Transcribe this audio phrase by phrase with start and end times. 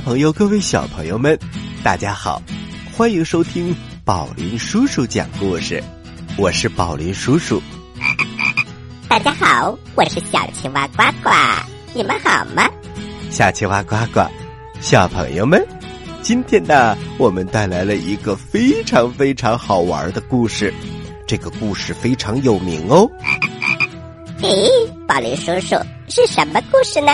[0.00, 1.38] 朋友，各位小朋友们，
[1.82, 2.40] 大家好，
[2.96, 3.74] 欢迎收听
[4.04, 5.82] 宝林叔叔讲故事。
[6.36, 7.60] 我是宝林叔叔。
[9.08, 11.30] 大家好，我是小青蛙呱呱，
[11.94, 12.68] 你们好吗？
[13.30, 14.20] 小青蛙呱呱，
[14.80, 15.66] 小朋友们，
[16.22, 20.72] 今天呢，我们带来了一个非常非常好玩的故事。
[21.26, 23.10] 这个故事非常有名哦。
[24.42, 24.70] 诶，
[25.06, 25.76] 宝林叔叔
[26.08, 27.12] 是什么故事呢？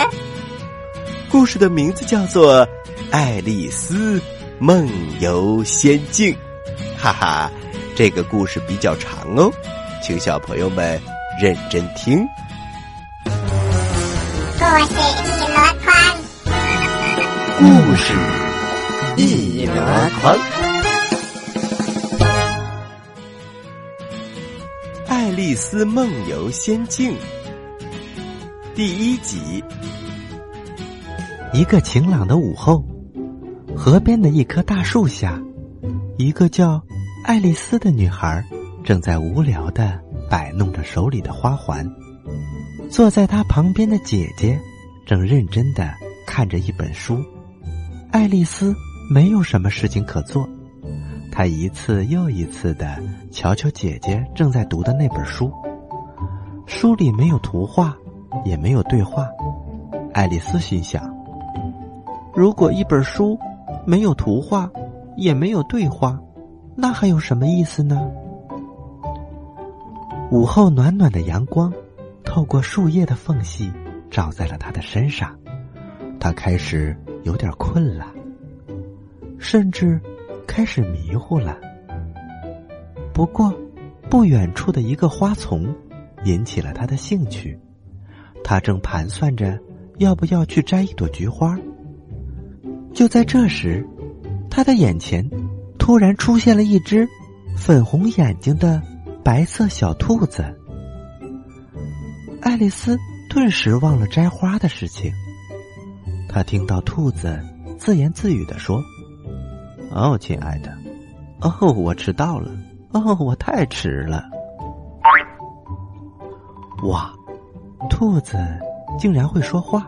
[1.37, 2.65] 故事的名字叫做
[3.11, 4.21] 《爱丽丝
[4.57, 6.33] 梦游仙境》。
[6.97, 7.51] 哈哈，
[7.93, 9.51] 这个故事比较长哦，
[10.01, 10.97] 请小朋友们
[11.37, 12.25] 认真听。
[13.25, 14.93] 故事
[15.27, 15.93] 一箩筐，
[17.59, 17.65] 故
[17.97, 18.13] 事
[19.17, 19.73] 一箩
[20.21, 20.37] 筐，
[25.09, 27.11] 《爱丽丝梦游仙境》
[28.73, 29.61] 第一集。
[31.55, 32.83] 一个晴朗的午后，
[33.73, 35.41] 河边的一棵大树下，
[36.17, 36.83] 一个叫
[37.23, 38.43] 爱丽丝的女孩
[38.83, 39.97] 正在无聊的
[40.29, 41.89] 摆弄着手里的花环。
[42.89, 44.59] 坐在她旁边的姐姐
[45.05, 45.93] 正认真的
[46.27, 47.23] 看着一本书。
[48.11, 48.75] 爱丽丝
[49.09, 50.45] 没有什么事情可做，
[51.31, 53.01] 她一次又一次的
[53.31, 55.49] 瞧瞧姐姐正在读的那本书。
[56.65, 57.95] 书里没有图画，
[58.43, 59.25] 也没有对话。
[60.13, 61.14] 爱丽丝心想。
[62.35, 63.39] 如果一本书
[63.85, 64.69] 没有图画，
[65.15, 66.19] 也没有对话，
[66.75, 68.11] 那还有什么意思呢？
[70.31, 71.71] 午后暖暖的阳光，
[72.25, 73.71] 透过树叶的缝隙，
[74.11, 75.33] 照在了他的身上。
[76.19, 78.07] 他开始有点困了，
[79.37, 80.01] 甚至
[80.45, 81.57] 开始迷糊了。
[83.13, 83.53] 不过，
[84.09, 85.73] 不远处的一个花丛
[86.25, 87.57] 引起了他的兴趣。
[88.43, 89.57] 他正盘算着
[89.99, 91.57] 要不要去摘一朵菊花。
[92.95, 93.85] 就在这时，
[94.49, 95.29] 他的眼前
[95.77, 97.05] 突然出现了一只
[97.57, 98.81] 粉红眼睛的
[99.21, 100.43] 白色小兔子。
[102.41, 102.97] 爱丽丝
[103.29, 105.11] 顿时忘了摘花的事情。
[106.29, 107.37] 她听到兔子
[107.77, 108.81] 自言自语的说
[109.91, 110.71] ：“哦，亲爱的，
[111.41, 112.49] 哦，我迟到了，
[112.93, 114.23] 哦，我太迟了。”
[116.87, 117.13] 哇，
[117.89, 118.37] 兔子
[118.97, 119.85] 竟然会说话！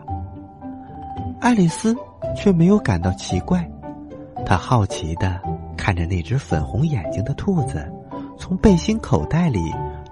[1.40, 1.96] 爱丽丝。
[2.36, 3.68] 却没有感到奇怪，
[4.44, 5.40] 他好奇的
[5.76, 7.90] 看着那只粉红眼睛的兔子，
[8.38, 9.60] 从背心口袋里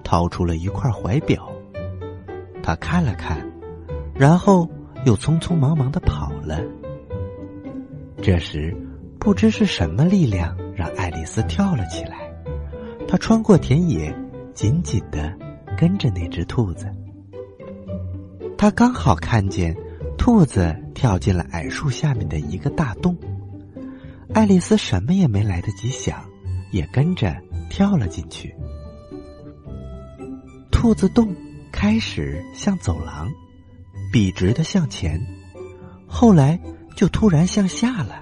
[0.03, 1.49] 掏出了一块怀表。
[2.63, 3.39] 他看了看，
[4.15, 4.69] 然后
[5.05, 6.61] 又匆匆忙忙的跑了。
[8.21, 8.77] 这时，
[9.21, 12.17] 不知是什么力量让爱丽丝跳了起来，
[13.07, 14.13] 她穿过田野，
[14.53, 15.33] 紧紧的
[15.77, 16.87] 跟着那只兔子。
[18.59, 19.77] 她刚好看见。
[20.27, 23.17] 兔子跳进了矮树下面的一个大洞，
[24.35, 26.21] 爱丽丝什么也没来得及想，
[26.73, 28.53] 也跟着跳了进去。
[30.73, 31.33] 兔子洞
[31.71, 33.31] 开始像走廊，
[34.13, 35.25] 笔直的向前，
[36.09, 36.59] 后来
[36.97, 38.21] 就突然向下了。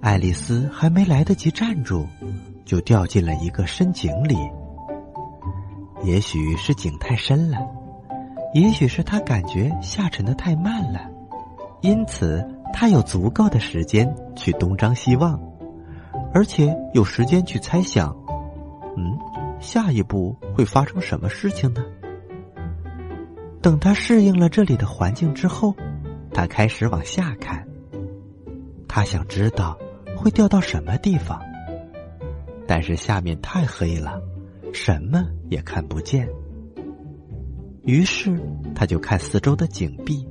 [0.00, 2.08] 爱丽丝还没来得及站住，
[2.64, 4.38] 就掉进了一个深井里。
[6.02, 7.58] 也许是井太深了。
[8.54, 11.10] 也许是他感觉下沉的太慢了，
[11.80, 12.42] 因此
[12.72, 15.38] 他有足够的时间去东张西望，
[16.32, 18.16] 而且有时间去猜想，
[18.96, 19.18] 嗯，
[19.58, 21.84] 下一步会发生什么事情呢？
[23.60, 25.74] 等他适应了这里的环境之后，
[26.32, 27.66] 他开始往下看。
[28.86, 29.76] 他想知道
[30.16, 31.42] 会掉到什么地方，
[32.68, 34.20] 但是下面太黑了，
[34.72, 36.28] 什么也看不见。
[37.84, 38.40] 于是，
[38.74, 40.26] 他就看四周的井壁。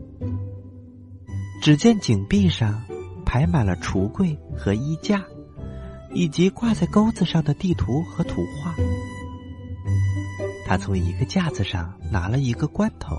[1.62, 2.82] 只见井壁上
[3.26, 5.24] 排满了橱柜和衣架，
[6.14, 8.74] 以及挂在钩子上的地图和图画。
[10.66, 13.16] 他从一个架子上拿了一个罐头，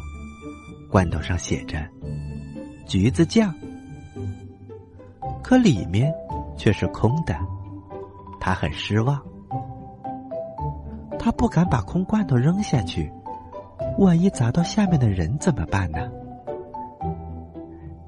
[0.90, 1.88] 罐头上写着
[2.86, 3.54] “橘子酱”，
[5.42, 6.12] 可里面
[6.56, 7.38] 却是空的。
[8.40, 9.22] 他很失望，
[11.18, 13.10] 他不敢把空罐头扔下去。
[13.98, 16.10] 万一砸到下面的人怎么办呢？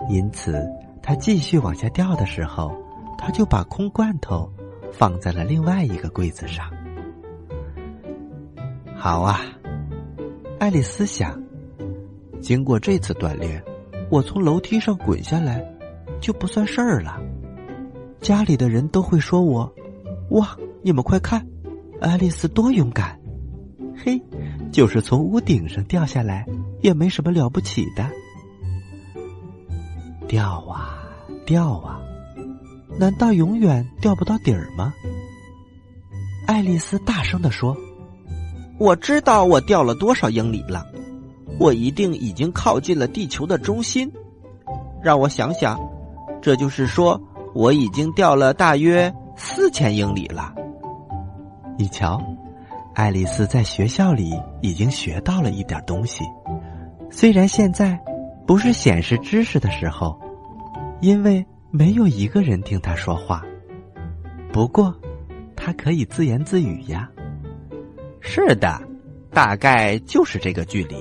[0.08, 0.64] 因此，
[1.02, 2.72] 他继续往下掉的时候，
[3.16, 4.50] 他就把空罐头
[4.92, 6.66] 放在了另外一个柜子上。
[8.96, 9.40] 好啊，
[10.58, 11.40] 爱丽丝想，
[12.40, 13.62] 经过这次锻炼，
[14.10, 15.64] 我从楼梯上滚下来
[16.20, 17.20] 就不算事儿了。
[18.20, 19.72] 家里的人都会说我
[20.30, 21.46] ：“哇，你们快看，
[22.00, 23.16] 爱丽丝多勇敢！”
[23.96, 24.20] 嘿。
[24.72, 26.46] 就是从屋顶上掉下来，
[26.82, 28.08] 也没什么了不起的。
[30.28, 30.98] 掉啊
[31.46, 32.00] 掉啊？
[32.98, 34.92] 难道永远掉不到底儿吗？
[36.46, 37.76] 爱丽丝大声的说
[38.78, 40.84] ：“我知道我掉了多少英里了，
[41.58, 44.10] 我一定已经靠近了地球的中心。
[45.02, 45.78] 让我想想，
[46.40, 47.20] 这就是说
[47.54, 50.54] 我已经掉了大约四千英里了。
[51.78, 52.20] 你瞧，
[52.96, 54.32] 爱丽丝在学校里
[54.62, 56.24] 已经学到了一点东西，
[57.10, 58.00] 虽然现在
[58.46, 60.18] 不是显示知识的时候，
[61.02, 63.44] 因为没有一个人听她说话。
[64.50, 64.92] 不过。”
[65.58, 67.10] 他可以自言自语呀。
[68.20, 68.80] 是的，
[69.30, 70.96] 大概就是这个距离。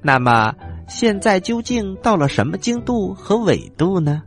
[0.00, 0.54] 那么
[0.86, 4.22] 现在究竟到了什么经度和纬度呢？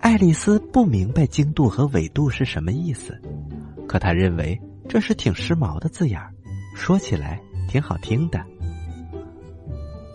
[0.00, 3.16] 爱丽丝不明白经度和纬度是什么意思，
[3.86, 4.60] 可她认为
[4.90, 6.34] 这是挺时髦的字眼儿，
[6.74, 8.44] 说起来挺好听的。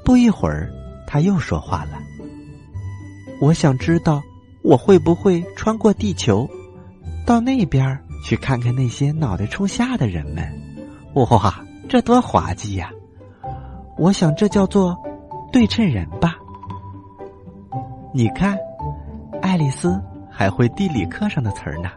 [0.04, 0.70] 不一会儿，
[1.08, 1.92] 他又说话了
[3.40, 4.22] ：“我想知道，
[4.64, 6.46] 我会不会穿过地球？”
[7.26, 10.46] 到那边去看看那些脑袋冲下的人们，
[11.14, 12.92] 哇，这多滑稽呀！
[13.98, 14.94] 我想这叫做
[15.54, 16.36] 对称人吧。
[18.14, 18.58] 你看，
[19.42, 19.98] 爱丽丝
[20.30, 21.90] 还会地理课上的词儿呢。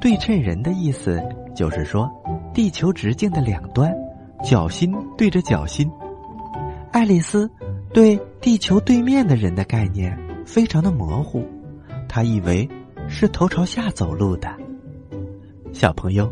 [0.00, 1.22] 对称人的意思
[1.54, 2.10] 就是说，
[2.54, 3.92] 地球直径的两端，
[4.44, 5.90] 角心对着角心。
[6.92, 7.50] 爱丽丝
[7.92, 11.44] 对地球对面的人的概念非常的模糊，
[12.08, 12.68] 她以为。
[13.10, 14.54] 是头朝下走路的，
[15.72, 16.30] 小朋友，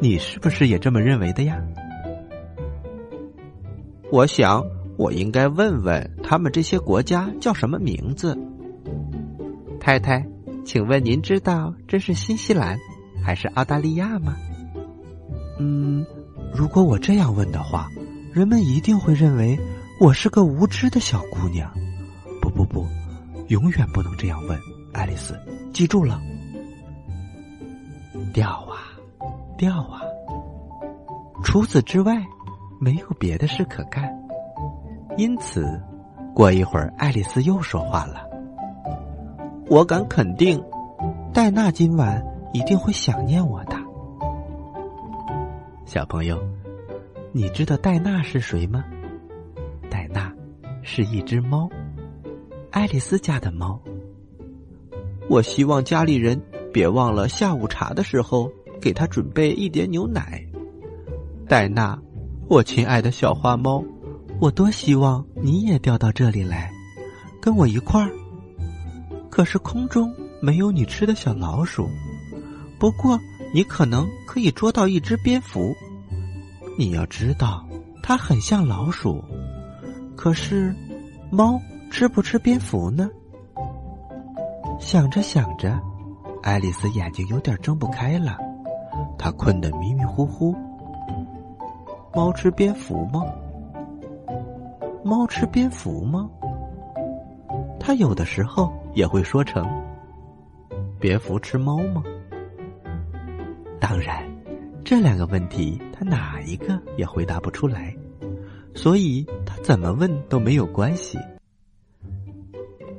[0.00, 1.56] 你是不是也这么认为的呀？
[4.10, 4.60] 我想，
[4.96, 8.36] 我应该问问他们这些国家叫什么名字。
[9.78, 10.26] 太太，
[10.64, 12.76] 请问您知道这是新西兰
[13.26, 14.36] 还是澳大利亚吗？
[15.58, 16.06] 嗯，
[16.54, 17.88] 如果我这样问的话，
[18.32, 19.58] 人们一定会认为
[20.00, 21.68] 我是个无知的小姑娘。
[22.40, 22.86] 不不不，
[23.48, 24.56] 永远不能这样问，
[24.92, 25.36] 爱丽丝。
[25.72, 26.22] 记住了，
[28.32, 28.94] 掉啊，
[29.58, 30.02] 掉啊！
[31.42, 32.24] 除此之外，
[32.80, 34.08] 没有别的事可干。
[35.16, 35.82] 因此，
[36.32, 38.24] 过一会儿，爱丽丝又说话了
[39.68, 40.62] ：“我敢肯定，
[41.34, 43.76] 戴娜今晚一定会想念我的。”
[45.86, 46.38] 小朋友，
[47.32, 48.84] 你知道戴娜是谁吗？
[49.88, 50.32] 戴娜
[50.82, 51.68] 是一只猫，
[52.70, 53.80] 爱丽丝家的猫。
[55.28, 56.40] 我希望家里人
[56.72, 58.50] 别忘了下午茶的时候
[58.80, 60.44] 给他准备一点牛奶。
[61.48, 61.98] 戴娜，
[62.48, 63.84] 我亲爱的小花猫，
[64.40, 66.70] 我多希望你也掉到这里来，
[67.40, 68.10] 跟我一块儿。
[69.30, 71.88] 可是空中没有你吃的小老鼠，
[72.78, 73.18] 不过
[73.52, 75.74] 你可能可以捉到一只蝙蝠。
[76.78, 77.64] 你要知道，
[78.02, 79.22] 它很像老鼠，
[80.14, 80.74] 可是
[81.30, 83.08] 猫吃不吃蝙蝠呢？
[84.78, 85.80] 想着想着，
[86.42, 88.36] 爱丽丝眼睛有点睁不开了，
[89.18, 90.54] 她困得迷迷糊糊。
[92.14, 93.22] 猫吃蝙蝠吗？
[95.02, 96.28] 猫吃蝙蝠吗？
[97.78, 99.64] 他有的时候也会说成
[100.98, 102.02] ：“蝙蝠吃猫吗？”
[103.80, 104.24] 当然，
[104.84, 107.96] 这两个问题他哪一个也回答不出来，
[108.74, 111.18] 所以他怎么问都没有关系。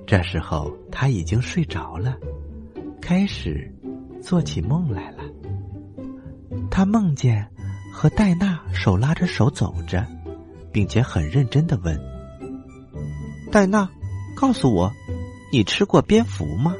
[0.05, 2.17] 这时候他已经睡着了，
[3.01, 3.69] 开始
[4.22, 5.24] 做起梦来了。
[6.69, 7.46] 他梦见
[7.91, 10.05] 和戴娜手拉着手走着，
[10.72, 12.00] 并且很认真的问
[13.51, 13.89] ：“戴娜，
[14.36, 14.93] 告诉我，
[15.51, 16.74] 你吃过蝙蝠吗？”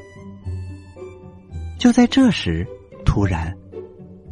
[1.78, 2.66] 就在这时，
[3.04, 3.54] 突然“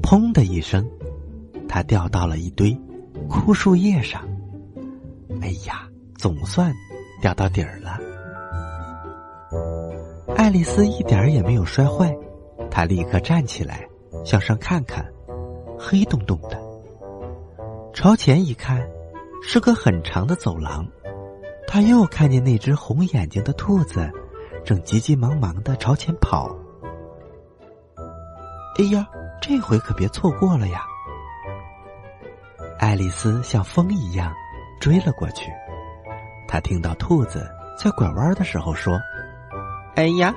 [0.05, 0.87] 砰”的一声，
[1.67, 2.79] 他掉到了一堆
[3.27, 4.21] 枯树叶上。
[5.41, 6.71] 哎呀，总算
[7.23, 7.99] 掉到底儿了。
[10.35, 12.15] 爱丽丝一点儿也没有摔坏，
[12.69, 13.87] 她立刻站起来，
[14.23, 15.03] 向上看看，
[15.75, 16.61] 黑洞洞的。
[17.91, 18.87] 朝前一看，
[19.41, 20.85] 是个很长的走廊。
[21.67, 24.07] 他又看见那只红眼睛的兔子，
[24.63, 26.55] 正急急忙忙的朝前跑。
[28.77, 29.07] 哎呀，
[29.41, 30.81] 这回可别错过了呀！
[32.79, 34.33] 爱丽丝像风一样
[34.79, 35.51] 追了过去。
[36.47, 38.99] 她听到兔子在拐弯的时候说。
[39.95, 40.33] 哎呀，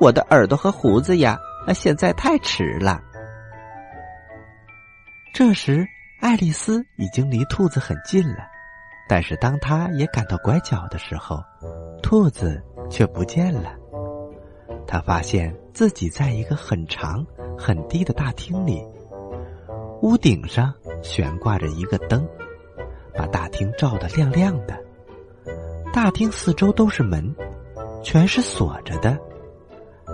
[0.00, 1.38] 我的耳朵和胡子呀！
[1.74, 3.00] 现在太迟了。
[5.34, 5.86] 这时，
[6.20, 8.46] 爱丽丝已经离兔子很近了，
[9.06, 11.42] 但是当她也赶到拐角的时候，
[12.02, 13.74] 兔子却不见了。
[14.86, 17.22] 她发现自己在一个很长、
[17.58, 18.82] 很低的大厅里，
[20.02, 20.72] 屋顶上
[21.02, 22.26] 悬挂着一个灯，
[23.14, 24.78] 把大厅照得亮亮的。
[25.92, 27.34] 大厅四周都是门。
[28.02, 29.18] 全是锁着的。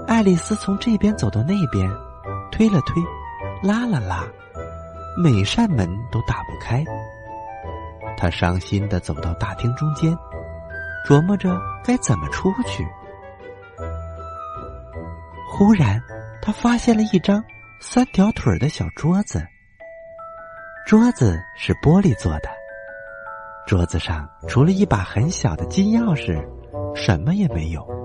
[0.06, 1.87] 爱丽丝从这边走到那边，
[2.50, 3.02] 推了推，
[3.62, 4.25] 拉了拉，
[5.22, 6.82] 每扇门都打不开。
[8.16, 10.16] 她伤心的走到大厅中间，
[11.06, 12.82] 琢磨着该怎么出去。
[15.50, 16.02] 忽然，
[16.42, 17.42] 他发现了一张
[17.80, 19.40] 三条腿的小桌子。
[20.84, 22.49] 桌子是玻璃做的，
[23.64, 26.44] 桌子上除了一把很小的金钥匙，
[26.96, 28.01] 什么也没有。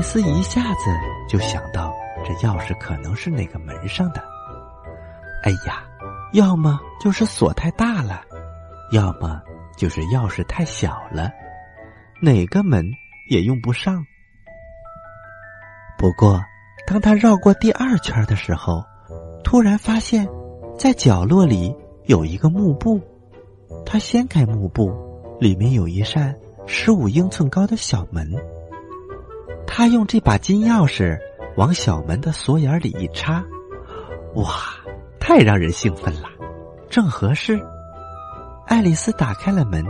[0.00, 0.90] 爱丽丝一下子
[1.28, 4.24] 就想到，这钥匙可能是那个门上的。
[5.42, 5.84] 哎呀，
[6.32, 8.22] 要么就是锁太大了，
[8.92, 9.42] 要么
[9.76, 11.30] 就是钥匙太小了，
[12.22, 12.82] 哪个门
[13.28, 14.02] 也用不上。
[15.98, 16.42] 不过，
[16.86, 18.82] 当他绕过第二圈的时候，
[19.44, 20.26] 突然发现，
[20.78, 21.76] 在角落里
[22.06, 22.98] 有一个幕布。
[23.84, 24.90] 他掀开幕布，
[25.38, 26.34] 里面有一扇
[26.66, 28.34] 十五英寸高的小门。
[29.72, 31.16] 他用这把金钥匙
[31.56, 33.42] 往小门的锁眼里一插，
[34.34, 34.50] 哇，
[35.20, 36.28] 太让人兴奋了，
[36.90, 37.58] 正合适。
[38.66, 39.84] 爱丽丝打开了门，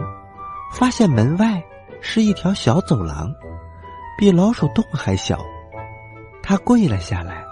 [0.75, 1.61] 发现门外
[2.03, 3.35] 是一条小走廊，
[4.19, 5.41] 比老鼠洞还小。
[6.43, 7.43] 她跪了下来，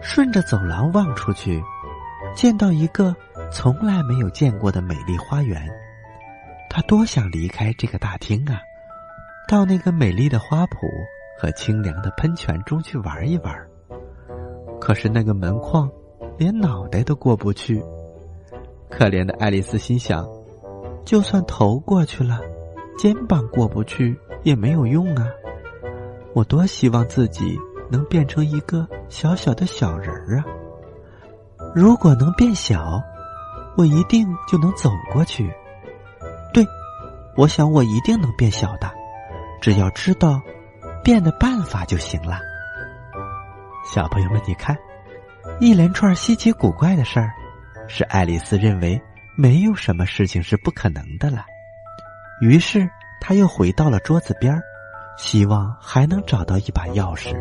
[0.00, 1.60] 顺着走廊望出去，
[2.34, 3.14] 见到一个
[3.50, 5.68] 从来没有见过的美丽花园。
[6.70, 8.60] 她多想离开这个大厅啊，
[9.48, 10.78] 到那个美丽的花圃。
[11.38, 13.54] 和清凉的喷泉中去玩一玩，
[14.80, 15.90] 可是那个门框
[16.38, 17.82] 连脑袋都过不去。
[18.88, 20.26] 可怜的爱丽丝心想：
[21.04, 22.40] 就算头过去了，
[22.98, 25.26] 肩膀过不去也没有用啊！
[26.34, 27.58] 我多希望自己
[27.90, 30.44] 能变成一个小小的小人儿啊！
[31.74, 33.02] 如果能变小，
[33.76, 35.52] 我一定就能走过去。
[36.54, 36.64] 对，
[37.36, 38.90] 我想我一定能变小的，
[39.60, 40.40] 只要知道。
[41.06, 42.40] 变的办法就行了。
[43.94, 44.76] 小朋友们，你看，
[45.60, 47.30] 一连串稀奇古怪的事儿，
[47.86, 49.00] 使爱丽丝认为
[49.36, 51.44] 没有什么事情是不可能的了。
[52.40, 54.60] 于是，她又回到了桌子边儿
[55.16, 57.36] 希望还能找到一把钥匙。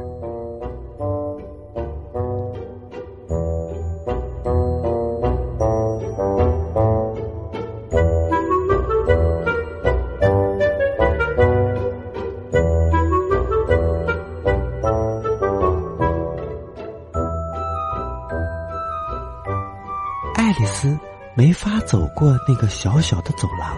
[22.15, 23.77] 过那个小小的走廊，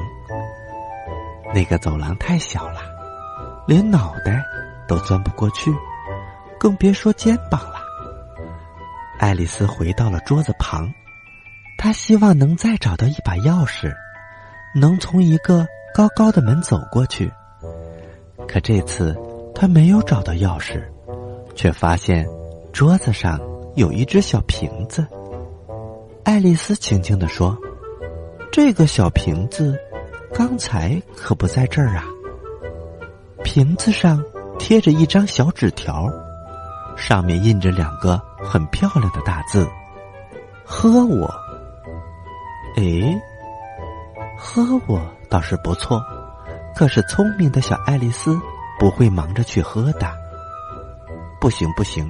[1.53, 2.79] 那个走廊太小了，
[3.67, 4.41] 连脑袋
[4.87, 5.73] 都钻不过去，
[6.57, 7.81] 更别说肩膀了。
[9.19, 10.89] 爱丽丝回到了桌子旁，
[11.77, 13.91] 她希望能再找到一把钥匙，
[14.75, 17.31] 能从一个高高的门走过去。
[18.47, 19.17] 可这次
[19.55, 20.83] 她没有找到钥匙，
[21.55, 22.27] 却发现
[22.71, 23.39] 桌子上
[23.75, 25.05] 有一只小瓶子。
[26.23, 27.57] 爱丽丝轻轻的说
[28.51, 29.77] ：“这个小瓶子，
[30.33, 32.05] 刚才可不在这儿啊。
[33.43, 34.23] 瓶子上
[34.57, 36.09] 贴着一张小纸条，
[36.95, 39.67] 上面印着两个很漂亮的大字
[40.65, 41.27] ：‘喝我。’
[42.77, 42.83] 哎，
[44.37, 46.03] 喝我倒是不错，
[46.75, 48.37] 可是聪明的小爱丽丝
[48.79, 50.11] 不会忙着去喝的。
[51.39, 52.09] 不行不行，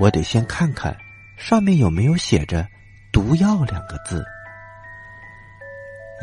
[0.00, 0.96] 我得先看看
[1.38, 2.66] 上面有没有写着。”
[3.12, 4.24] 毒药两个字，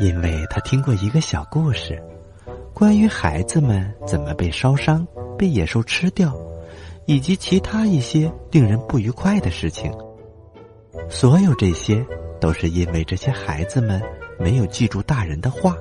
[0.02, 2.02] 因为他听过一个小故事，
[2.74, 5.06] 关于孩子们怎么被烧伤、
[5.38, 6.36] 被野兽吃掉，
[7.06, 9.92] 以及其他一些令人不愉快的事情。
[11.08, 12.04] 所有这些
[12.40, 14.02] 都是因为这些孩子们
[14.40, 15.76] 没有记住大人的话，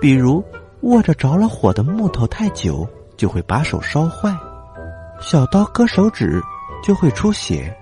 [0.00, 0.42] 比如
[0.80, 2.84] 握着着了火的木头太久
[3.16, 4.36] 就会把手烧坏，
[5.20, 6.42] 小刀割手指
[6.82, 7.72] 就会出血，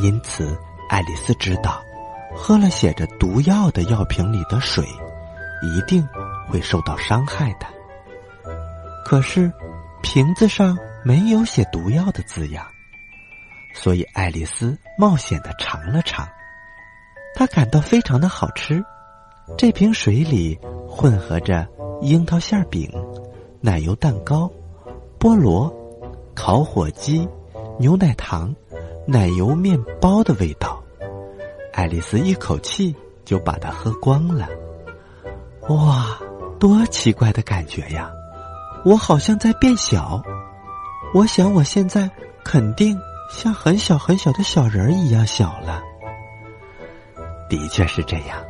[0.00, 0.56] 因此。
[0.88, 1.82] 爱丽丝知道，
[2.36, 4.84] 喝了写着毒药的药瓶里的水，
[5.62, 6.06] 一定
[6.46, 7.66] 会受到伤害的。
[9.04, 9.50] 可是，
[10.02, 12.64] 瓶子上没有写毒药的字样，
[13.74, 16.28] 所以爱丽丝冒险的尝了尝，
[17.34, 18.84] 她感到非常的好吃。
[19.56, 21.66] 这瓶水里混合着
[22.02, 22.90] 樱桃馅饼、
[23.60, 24.50] 奶油蛋糕、
[25.18, 25.74] 菠萝、
[26.34, 27.28] 烤火鸡、
[27.78, 28.54] 牛奶糖。
[29.08, 30.75] 奶油面包的味道，
[31.76, 34.48] 爱丽丝一口气就把它喝光了。
[35.68, 36.18] 哇，
[36.58, 38.10] 多奇怪的感觉呀！
[38.82, 40.22] 我好像在变小。
[41.12, 42.10] 我想我现在
[42.42, 42.98] 肯定
[43.30, 45.82] 像很小很小的小人一样小了。
[47.50, 48.42] 的确是这样，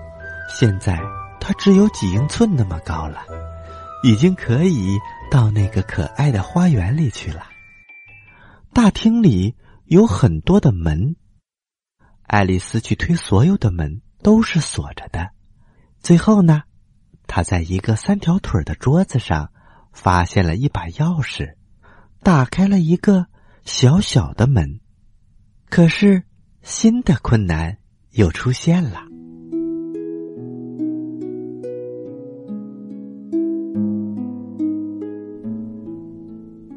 [0.48, 0.96] 现在
[1.40, 3.24] 它只有几英寸那么高了，
[4.04, 4.96] 已经可以
[5.32, 7.42] 到那个可爱的花园里去了。
[8.72, 9.56] 大厅里
[9.86, 11.16] 有很多的门，
[12.26, 15.30] 爱丽丝去推所有的门都是锁着的。
[16.00, 16.62] 最后呢？
[17.26, 19.50] 她在一个三条腿的桌子上
[19.92, 21.54] 发现了一把钥匙，
[22.22, 23.26] 打开了一个
[23.64, 24.80] 小小的门。
[25.68, 26.22] 可是
[26.62, 27.78] 新的困难
[28.12, 29.02] 又出现了。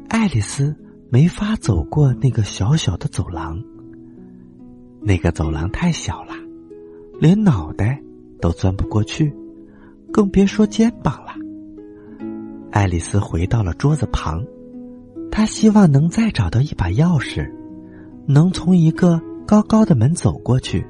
[0.08, 0.76] 爱丽丝
[1.08, 3.62] 没法走过那个小小的走廊，
[5.02, 6.34] 那个走廊太小了，
[7.18, 8.00] 连脑袋
[8.40, 9.34] 都钻不过去。
[10.12, 11.32] 更别说肩膀了。
[12.72, 14.44] 爱丽丝回到了桌子旁，
[15.30, 17.48] 她希望能再找到一把钥匙，
[18.26, 20.84] 能从一个高高的门走过去。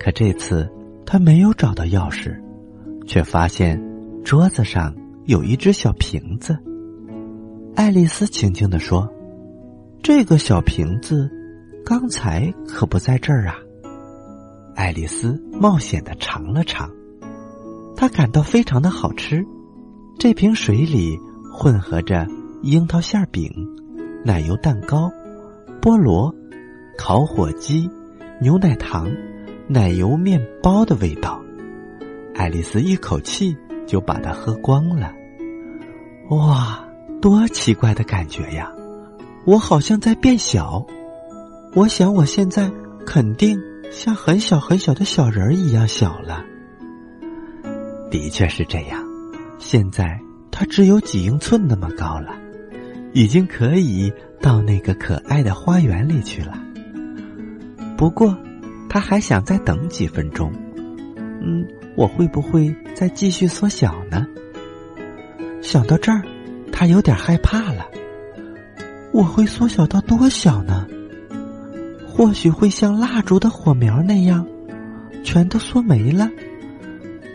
[0.00, 0.66] 可这次
[1.04, 2.34] 她没有找到钥匙，
[3.06, 3.78] 却发现
[4.24, 4.94] 桌子上
[5.26, 6.58] 有一只小瓶子。
[7.74, 9.06] 爱丽丝轻轻地说
[10.02, 11.30] ：“这个小瓶子
[11.88, 13.56] 刚才可不在这儿啊。”
[14.76, 16.90] 爱丽丝冒险的尝了尝。
[17.96, 19.42] 她感到非常的好吃，
[20.18, 21.18] 这瓶水里
[21.50, 22.26] 混合着
[22.62, 23.50] 樱桃馅饼、
[24.22, 25.10] 奶油蛋糕、
[25.80, 26.30] 菠萝、
[26.98, 27.88] 烤火鸡、
[28.38, 29.10] 牛奶糖、
[29.66, 31.42] 奶油面包的味道。
[32.34, 35.10] 爱丽丝一口气就把它喝光了。
[36.28, 36.86] 哇，
[37.22, 38.70] 多奇怪的感觉呀！
[39.46, 40.86] 我好像在变小。
[41.78, 42.68] 我想我现在
[43.06, 43.56] 肯定
[43.88, 46.44] 像很小很小的小人儿一样小了。
[48.10, 49.00] 的确是这样，
[49.60, 50.18] 现在
[50.50, 52.36] 它只有几英寸那么高了，
[53.12, 56.58] 已经可以到那个可爱的花园里去了。
[57.96, 58.36] 不过，
[58.88, 60.52] 他还想再等几分钟。
[61.40, 61.64] 嗯，
[61.96, 64.26] 我会不会再继续缩小呢？
[65.62, 66.24] 想到这儿，
[66.72, 67.86] 他有点害怕了。
[69.12, 70.84] 我会缩小到多小呢？
[72.18, 74.44] 或许会像蜡烛的火苗那样，
[75.22, 76.28] 全都缩没了。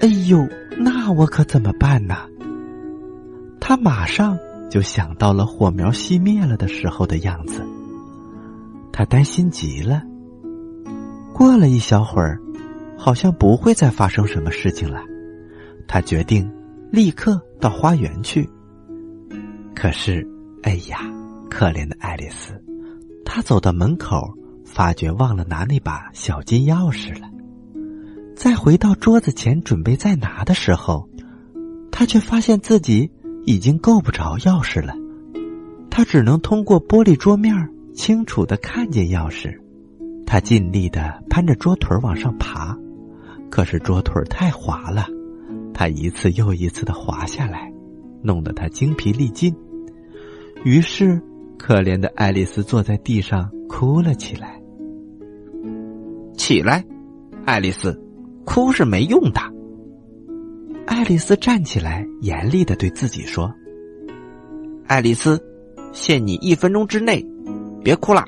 [0.02, 0.46] 哎呦！
[0.78, 2.18] 那我可怎么办呢？
[3.62, 4.38] 他马上
[4.70, 7.66] 就想到了火苗熄灭了的时候的样子，
[8.92, 10.04] 他担心极了。
[11.34, 12.38] 过了一小会儿，
[12.98, 15.00] 好像不会再发生什么事情了。
[15.88, 16.52] 他决定
[16.92, 18.50] 立刻到花园去。
[19.74, 20.28] 可是，
[20.64, 21.10] 哎呀，
[21.50, 22.62] 可怜的爱丽丝，
[23.24, 24.22] 她走到门口，
[24.74, 27.30] 发觉忘了拿那把小金钥匙了。
[28.36, 31.08] 再回到桌子前准备再拿的时候，
[31.92, 33.12] 他却发现自己
[33.46, 34.96] 已经够不着钥匙了。
[35.92, 37.54] 他只能通过玻璃桌面
[37.94, 39.56] 清楚的看见钥匙。
[40.26, 42.76] 他尽力的攀着桌腿往上爬，
[43.52, 45.06] 可是桌腿太滑了，
[45.72, 47.72] 他一次又一次的滑下来，
[48.24, 49.56] 弄得他精疲力尽。
[50.64, 51.22] 于是，
[51.60, 54.60] 可怜的爱丽丝坐在地上哭了起来。
[56.38, 56.84] 起来，
[57.46, 58.00] 爱丽丝。
[58.46, 59.40] 哭是没用的。
[60.86, 63.50] 爱丽丝站起来，严厉的对自己说
[64.86, 65.42] ：“爱丽丝，
[65.94, 67.26] 限你一分钟之内，
[67.82, 68.26] 别哭了。”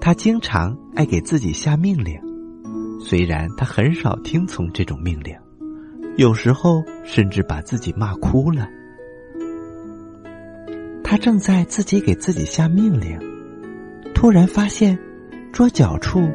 [0.00, 2.16] 她经常爱给自己下命令，
[3.00, 5.34] 虽然她很少听从这种命令，
[6.16, 8.68] 有时候甚至把自己骂哭了。
[11.02, 13.18] 她正在自己给自己下命令，
[14.14, 14.96] 突然发现
[15.54, 16.28] 桌角处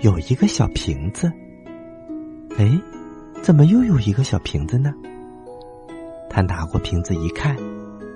[0.00, 1.30] 有一个小瓶子。
[2.58, 2.68] 哎，
[3.42, 4.92] 怎么又有一个小瓶子呢？
[6.28, 7.56] 他拿过瓶子一看，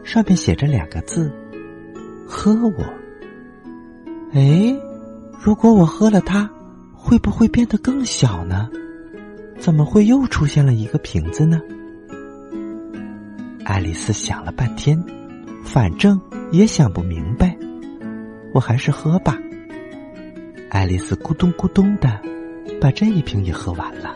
[0.03, 1.33] 上面写着两个字
[2.27, 2.85] ：“喝我。”
[4.35, 4.77] 哎，
[5.39, 6.51] 如果我喝了它，
[6.93, 8.69] 会不会变得更小呢？
[9.57, 11.63] 怎么会又出现了一个瓶子呢？
[13.65, 15.01] 爱丽丝想了半天，
[15.63, 16.21] 反正
[16.51, 17.57] 也想不明白，
[18.53, 19.39] 我还是喝吧。
[20.75, 22.21] 爱丽丝咕咚咕咚的
[22.81, 24.13] 把这一瓶也喝完了。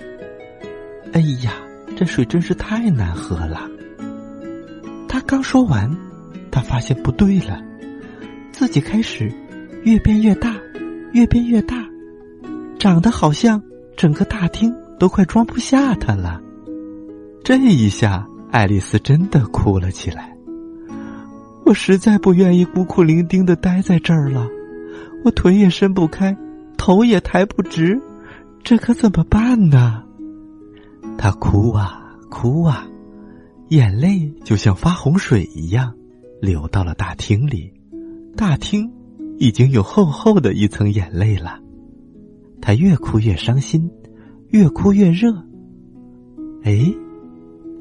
[1.13, 1.53] 哎呀，
[1.97, 3.71] 这水真是太难喝了！
[5.09, 5.89] 他刚说完，
[6.51, 7.63] 他发现不对了，
[8.51, 9.33] 自己开始
[9.85, 10.57] 越变越大，
[11.13, 11.77] 越变越大，
[12.77, 13.63] 长得好像
[13.97, 16.43] 整个大厅都快装不下他了。
[17.45, 20.37] 这一下，爱丽丝真的哭了起来。
[21.65, 24.49] 我实在不愿意孤苦伶仃的待在这儿了，
[25.25, 26.37] 我腿也伸不开，
[26.79, 28.01] 头也抬不直，
[28.65, 30.03] 这可怎么办呢？
[31.19, 32.87] 他哭啊哭啊，
[33.69, 35.93] 眼泪就像发洪水一样
[36.41, 37.71] 流到了大厅里。
[38.37, 38.91] 大厅
[39.37, 41.59] 已经有厚厚的一层眼泪了。
[42.63, 43.91] 他越哭越伤心，
[44.49, 45.33] 越哭越热。
[46.63, 46.95] 哎，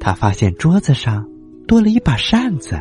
[0.00, 1.28] 他发现桌子上
[1.66, 2.76] 多了一把扇子。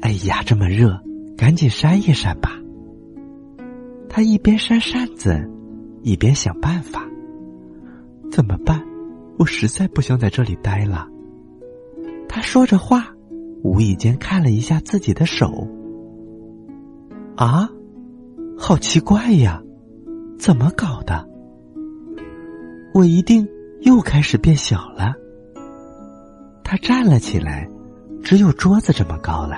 [0.00, 0.98] 哎呀，这么热，
[1.36, 2.58] 赶紧扇一扇吧。
[4.14, 5.42] 他一边扇扇子，
[6.02, 7.02] 一边想办法。
[8.30, 8.78] 怎么办？
[9.38, 11.08] 我实在不想在这里待了。
[12.28, 13.06] 他说着话，
[13.64, 15.66] 无意间看了一下自己的手。
[17.36, 17.66] 啊，
[18.58, 19.62] 好奇怪呀！
[20.38, 21.26] 怎么搞的？
[22.92, 23.48] 我一定
[23.80, 25.14] 又开始变小了。
[26.62, 27.66] 他站了起来，
[28.22, 29.56] 只有桌子这么高了。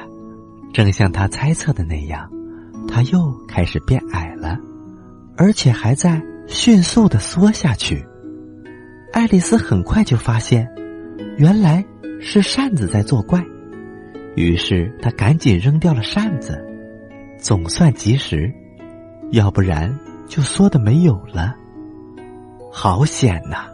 [0.73, 2.31] 正像他猜测的那样，
[2.87, 4.59] 他又开始变矮了，
[5.37, 8.05] 而且还在迅速的缩下去。
[9.13, 10.69] 爱丽丝很快就发现，
[11.37, 11.85] 原来
[12.21, 13.45] 是扇子在作怪，
[14.37, 16.65] 于是她赶紧扔掉了扇子，
[17.39, 18.53] 总算及时，
[19.33, 19.95] 要不然。
[20.27, 21.55] 就缩的没有了，
[22.73, 23.67] 好险呐！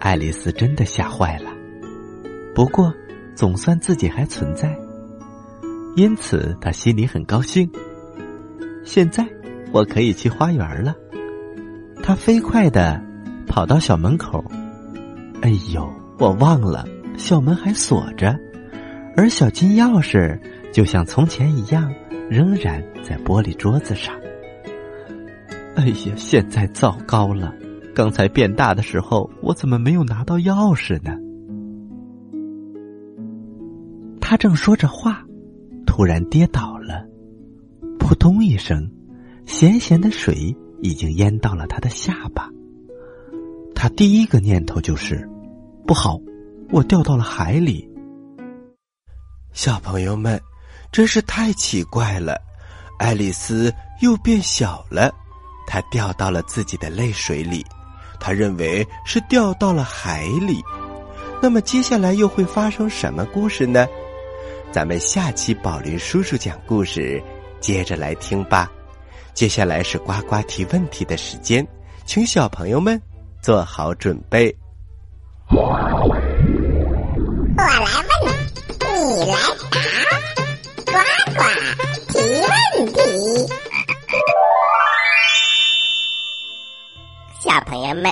[0.00, 1.50] 爱丽丝真的吓坏了。
[2.52, 2.92] 不过，
[3.32, 4.76] 总算自己还存在，
[5.94, 7.70] 因此他心里很高兴。
[8.84, 9.26] 现在
[9.72, 10.94] 我可以去花园了。
[12.02, 13.00] 他飞快的
[13.46, 14.44] 跑到小门口。
[15.42, 18.38] 哎呦，我忘了，小门还锁着，
[19.16, 20.38] 而小金钥匙
[20.72, 21.92] 就像从前一样，
[22.30, 24.14] 仍然在玻璃桌子上。
[25.76, 27.52] 哎呀，现在糟糕了！
[27.94, 31.16] 刚才变大的时候，我怎么没有拿到钥匙呢？
[34.20, 35.22] 他正说着话，
[35.92, 37.06] 突然跌倒了，
[37.98, 38.90] 扑通一声，
[39.44, 42.48] 咸咸的水已经淹到了他的下巴。
[43.74, 45.28] 他第一个念头就是：
[45.86, 46.18] 不好，
[46.70, 47.86] 我掉到了海里。
[49.52, 50.40] 小朋友们，
[50.90, 52.40] 真是太奇怪了，
[52.98, 55.12] 爱丽丝又变小了。
[55.66, 57.62] 她掉到了自己的泪水里，
[58.18, 60.58] 她认为是掉到了海里。
[61.42, 63.86] 那么接下来又会发生什么故事呢？
[64.72, 67.22] 咱们下期宝林叔叔讲故事，
[67.60, 68.72] 接着来听吧。
[69.34, 71.66] 接下来是呱呱提问题的时间，
[72.06, 72.98] 请小朋友们
[73.42, 74.56] 做好准备。
[75.50, 76.18] 我来问，
[78.88, 79.36] 你来
[79.76, 79.84] 答，
[80.86, 80.92] 呱
[81.34, 81.42] 呱
[82.08, 82.50] 提问
[82.94, 82.98] 题。
[87.40, 88.10] 小朋友们，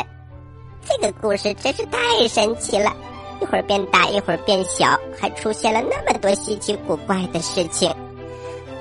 [0.85, 2.95] 这个故事真是太神奇了！
[3.41, 7.93] 一会儿变大，一会儿变小，还出现了那么多稀奇古怪的事情。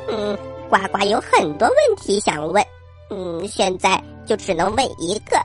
[0.09, 0.37] 嗯，
[0.69, 2.63] 呱呱有很多问题想问，
[3.09, 5.37] 嗯，现在就只能问一个，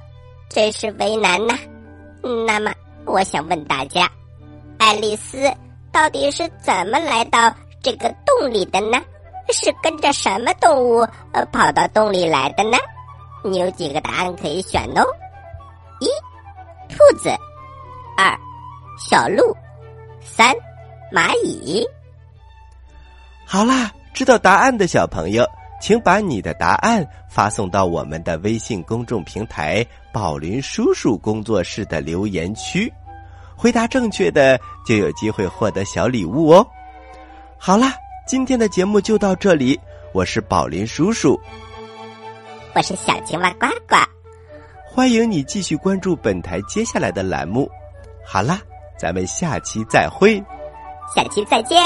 [0.48, 1.55] 真是为难呐。
[2.46, 2.72] 那么，
[3.05, 4.11] 我想问大家，
[4.79, 5.50] 爱丽丝
[5.92, 9.00] 到底是怎么来到这个洞里的呢？
[9.53, 12.79] 是跟着什么动物呃跑到洞里来的呢？
[13.44, 15.05] 你有几个答案可以选哦？
[16.00, 16.07] 一，
[16.88, 17.29] 兔子；
[18.16, 18.35] 二，
[18.96, 19.54] 小鹿；
[20.20, 20.54] 三，
[21.12, 21.85] 蚂蚁。
[23.44, 25.44] 好啦，知道答案的小朋友，
[25.80, 32.92] 请把你的答案发送到我们的微信公众平台“宝林叔叔工作室”的留言区。
[33.57, 36.66] 回答正确的就有机会获得小礼物哦。
[37.59, 37.94] 好啦，
[38.26, 39.78] 今天的节目就到这里，
[40.12, 41.38] 我是宝林叔叔。
[42.74, 43.96] 我是小青蛙呱呱，
[44.85, 47.70] 欢迎你继续关注本台接下来的栏目。
[48.26, 48.61] 好啦，
[48.96, 50.42] 咱们下期再会，
[51.14, 51.78] 下期再见。